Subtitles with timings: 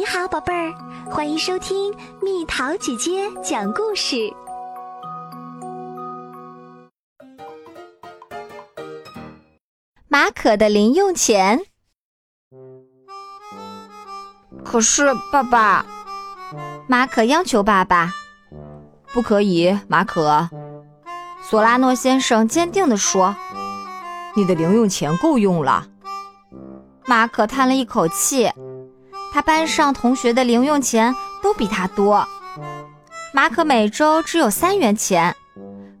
[0.00, 0.72] 你好，宝贝儿，
[1.10, 4.32] 欢迎收听蜜桃姐姐讲故事。
[10.08, 11.60] 马可的零用钱。
[14.64, 15.84] 可是，爸爸，
[16.88, 18.10] 马可央求爸爸
[19.12, 20.48] ：“不可以，马可。”
[21.44, 23.36] 索拉诺先生坚定地说
[24.34, 25.86] ：“你的零用钱够用了。”
[27.04, 28.50] 马可叹了一口气。
[29.32, 32.26] 他班上同学的零用钱都比他多。
[33.32, 35.34] 马可每周只有三元钱，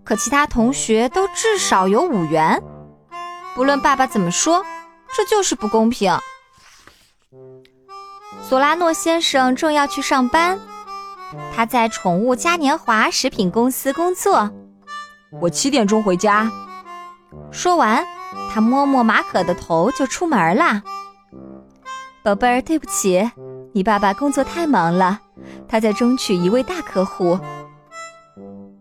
[0.02, 2.62] 可其他同学都至少有五元。
[3.54, 4.64] 不论爸爸怎么说，
[5.14, 6.12] 这就是不公平。
[8.42, 10.58] 索拉诺先生正要去上班，
[11.54, 14.50] 他在宠物嘉年华食品公司工作。
[15.40, 16.50] 我七点钟回家。
[17.52, 18.04] 说完，
[18.52, 20.82] 他摸摸马可的头就出门了。
[22.22, 23.30] 宝贝儿，对不起，
[23.72, 25.20] 你爸爸工作太忙了，
[25.66, 27.38] 他在争取一位大客户。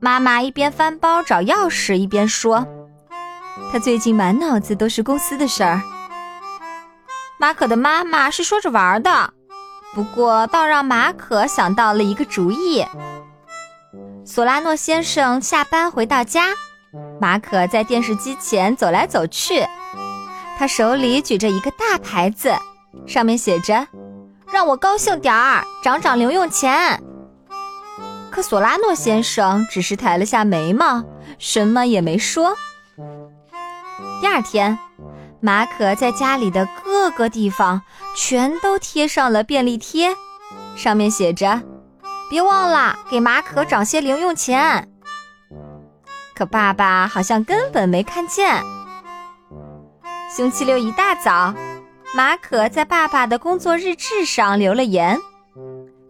[0.02, 2.68] 妈妈一边翻包找钥匙，一边说
[3.72, 5.82] ：“他最近满脑子都是公司的事儿。”
[7.40, 9.34] 马可的妈妈是说着玩的，
[9.94, 12.86] 不过倒让马可想到了一个主意。
[14.26, 16.48] 索拉诺先生下班回到家，
[17.22, 19.66] 马可在电视机前走来走去，
[20.58, 22.54] 他手里举着一个大牌子。
[23.10, 23.88] 上面写着
[24.54, 27.02] ：“让我高兴点儿，涨涨零用钱。”
[28.30, 31.04] 可索拉诺先生只是抬了下眉毛，
[31.40, 32.56] 什么也没说。
[34.22, 34.78] 第二天，
[35.42, 37.82] 马可在家里的各个地方
[38.16, 40.16] 全都贴上了便利贴，
[40.76, 41.64] 上面写着
[42.30, 44.88] ：“别忘了给马可涨些零用钱。”
[46.36, 48.64] 可爸爸好像根本没看见。
[50.30, 51.56] 星期六一大早。
[52.16, 55.20] 马可在爸爸的工作日志上留了言：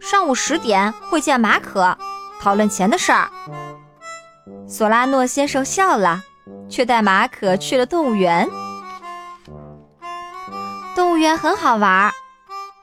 [0.00, 1.96] 上午十点会见马可，
[2.40, 3.30] 讨论钱的事儿。
[4.66, 6.22] 索拉诺先生笑了，
[6.70, 8.48] 却带马可去了动物园。
[10.96, 12.10] 动物园很好玩，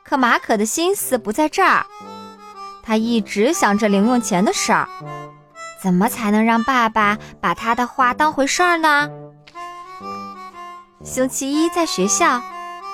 [0.03, 1.87] 可马可的心思不在这儿，
[2.83, 4.87] 他一直想着零用钱的事儿。
[5.81, 9.09] 怎么才能让爸爸把他的话当回事儿呢？
[11.03, 12.41] 星期一在学校。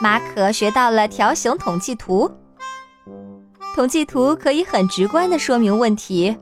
[0.02, 2.32] 马可学到了条形统计图。
[3.76, 6.38] 统计图可以很直观地说明问题。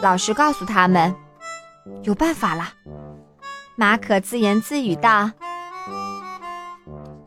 [0.00, 1.14] 老师告诉他们，
[2.02, 2.68] 有办法了。
[3.76, 5.30] 马可自言自语道：“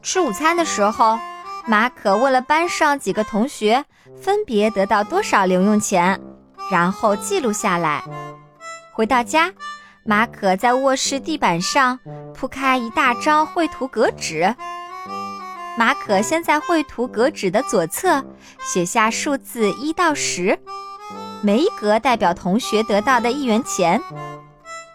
[0.02, 1.20] 吃午餐的时候，
[1.66, 3.86] 马可问了班上几个同学
[4.20, 6.20] 分别得到多少零用钱，
[6.72, 8.04] 然后记录下来。
[8.92, 9.52] 回到家，
[10.04, 12.00] 马可在卧室地板上
[12.34, 14.56] 铺开一大张绘图格纸。”
[15.78, 18.24] 马可先在绘图格纸的左侧
[18.60, 20.60] 写下数字一到十，
[21.42, 24.02] 每一格代表同学得到的一元钱。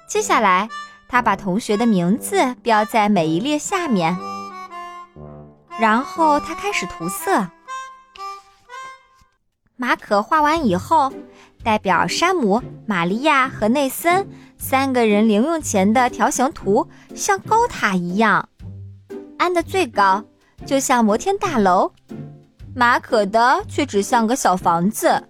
[0.06, 0.68] 接下来，
[1.08, 4.16] 他把同学的名字标在每一列下面，
[5.80, 7.48] 然后他开始涂色。
[9.76, 11.12] 马可画完以后，
[11.64, 18.48] 代表山姆、玛利亚和内森三个人零用钱的条形图像高塔一样，
[19.38, 20.24] 安的最高。
[20.64, 21.92] 就像摩天大楼，
[22.74, 25.22] 马可的却只像个小房子。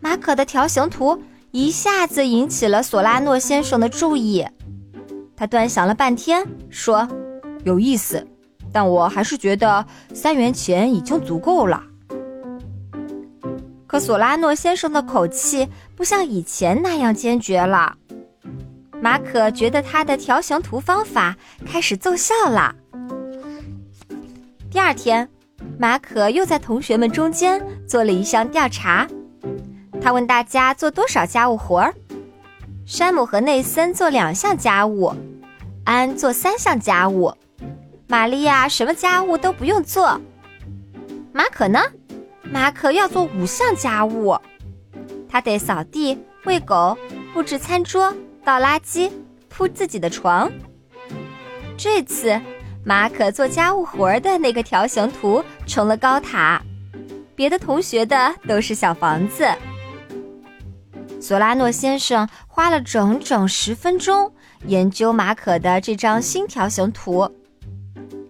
[0.00, 4.46] 马可的条形图一下子引起了索拉诺先生的注意，
[5.36, 7.08] 他端详了半天，说
[7.64, 8.24] ：“有意思，
[8.72, 9.84] 但我还是觉得
[10.14, 11.82] 三元钱已经足够了。”
[13.88, 17.96] 可索拉诺先生的口气不像以前那样坚决了。
[19.00, 21.36] 马可觉得他的条形图方法
[21.66, 22.74] 开始奏效了。
[24.76, 25.26] 第二天，
[25.78, 29.08] 马可又在同学们中间做了一项调查。
[30.02, 31.94] 他问大家做多少家务活儿。
[32.84, 35.14] 山姆和内森做两项家务，
[35.84, 37.32] 安做三项家务，
[38.06, 40.20] 玛利亚什么家务都不用做。
[41.32, 41.80] 马可呢？
[42.42, 44.36] 马可要做五项家务，
[45.26, 46.98] 他得扫地、喂狗、
[47.32, 48.12] 布置餐桌、
[48.44, 49.10] 倒垃圾、
[49.48, 50.52] 铺自己的床。
[51.78, 52.38] 这次。
[52.88, 56.62] 马可做家务活的那个条形图成了高塔，
[57.34, 59.44] 别的同学的都是小房子。
[61.20, 64.32] 索拉诺先生花了整整十分钟
[64.66, 67.28] 研究马可的这张新条形图，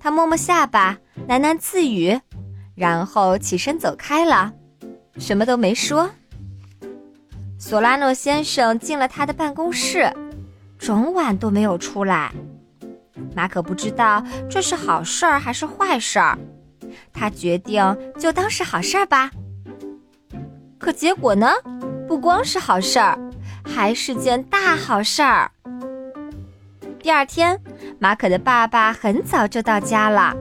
[0.00, 0.97] 他摸摸下巴，
[1.29, 2.19] 喃喃自语，
[2.75, 4.50] 然后起身走开了，
[5.19, 6.08] 什么都没说。
[7.58, 10.11] 索拉诺先生进了他的办公室，
[10.79, 12.32] 整晚都没有出来。
[13.34, 16.38] 马可不知道这是好事儿还是坏事儿，
[17.12, 19.30] 他决定就当是好事儿吧。
[20.78, 21.50] 可结果呢，
[22.06, 23.18] 不光是好事儿，
[23.64, 25.50] 还是件大好事儿。
[27.00, 27.60] 第二天，
[27.98, 30.36] 马可的爸爸很早就到家了，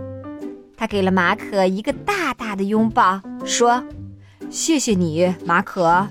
[0.76, 3.84] 他给了马可一个大大的拥抱，说
[4.50, 6.08] ：“谢谢你，马可。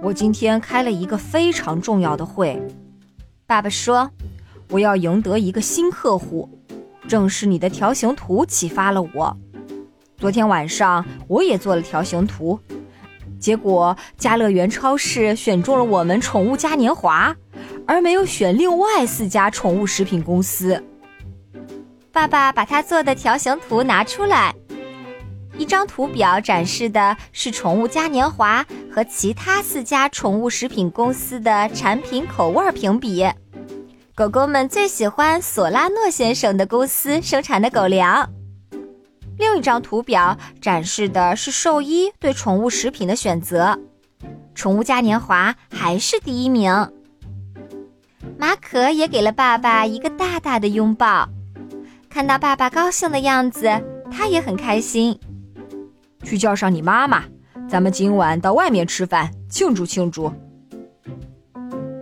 [0.00, 2.60] 我今天开了一个非常重要的会。”
[3.46, 4.10] 爸爸说
[4.70, 6.48] ：“我要赢得一个新客户。”
[7.06, 9.36] 正是你的条形图启发了我。
[10.16, 12.58] 昨天晚上我也做了条形图，
[13.38, 17.36] 结果家乐园超市选中了我们宠物嘉年华，
[17.86, 20.82] 而没有选另外四家宠物食品公司。
[22.10, 24.54] 爸爸把他做的条形图拿出来，
[25.58, 33.26] 一张图表展示的是宠物嘉年华和其他四家宠物食品公司的产品口味评比。
[34.16, 38.30] 狗狗们最喜欢索拉诺先生的公司生产的狗粮。
[39.36, 43.76] 另一张图表展示的是兽医对宠物食品的选择，
[44.54, 46.70] 宠物嘉年华还是第一名。
[48.38, 51.28] 马可也给了爸爸一个大大的拥抱，
[52.08, 53.68] 看到爸爸高兴的样子，
[54.12, 55.18] 他也很开心。
[56.22, 57.24] 去叫上你妈妈，
[57.68, 60.32] 咱们今晚到外面吃饭庆祝庆祝。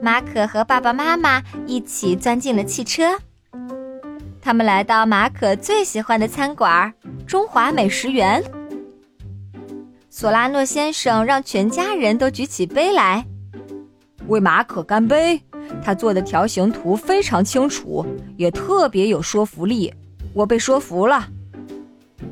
[0.02, 3.16] 马可和爸爸妈妈一起钻进了汽车，
[4.40, 6.92] 他们来到马可最喜欢的餐馆——
[7.24, 8.42] 中华美食园。
[10.10, 13.24] 索拉诺先生让全家人都举起杯来，
[14.26, 15.40] 为马可干杯。
[15.84, 18.04] 他做的条形图非常清楚，
[18.36, 19.94] 也特别有说服力，
[20.34, 21.28] 我被说服了。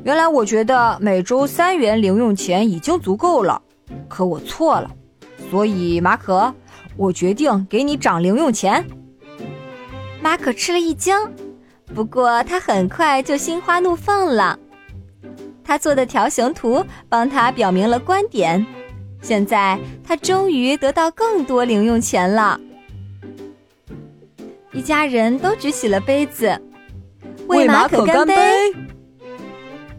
[0.03, 3.61] 原来我觉得每周三元零用钱已经足够了，
[4.09, 4.91] 可我错了。
[5.49, 6.53] 所以马可。
[6.97, 8.85] 我决定给你涨零用钱。
[10.21, 11.15] 马可吃了一惊，
[11.95, 14.57] 不过他很快就心花怒放了。
[15.63, 18.65] 他做的条形图帮他表明了观点，
[19.21, 22.59] 现在他终于得到更多零用钱了。
[24.73, 26.61] 一家人都举起了杯子，
[27.47, 28.35] 为马可干杯。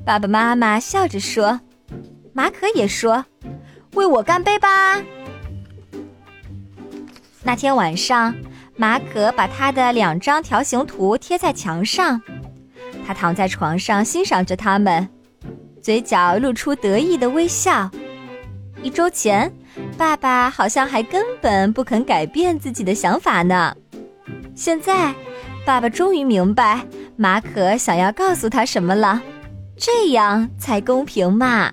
[0.04, 1.60] 爸爸妈妈笑着说
[2.34, 3.24] ：“马可也说，
[3.94, 5.00] 为我干杯吧。”
[7.44, 8.34] 那天晚上，
[8.76, 12.20] 马可把他的两张条形图贴在墙上，
[13.04, 15.08] 他躺在床上欣赏着它们，
[15.82, 17.90] 嘴角露出得意的微笑。
[18.80, 19.52] 一周前，
[19.98, 23.74] 爸爸好像还根本不肯改变自己的想法呢。
[24.54, 25.12] 现在，
[25.66, 26.86] 爸爸终于明白
[27.16, 29.20] 马可想要告诉他什么了，
[29.76, 31.72] 这样才公平嘛。